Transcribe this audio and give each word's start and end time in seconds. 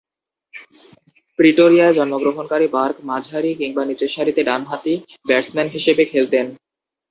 প্রিটোরিয়ায় 1.39 1.95
জন্মগ্রহণকারী 1.97 2.67
বার্ক 2.67 2.97
মাঝারি 3.09 3.51
কিংবা 3.59 3.83
নিচের 3.85 4.13
সারিতে 4.15 4.41
ডানহাতি 4.43 4.93
ব্যাটসম্যান 5.27 5.67
হিসেবে 5.75 6.03
খেলতেন। 6.11 6.45